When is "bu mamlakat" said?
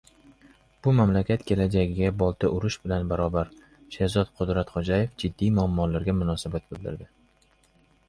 0.85-1.43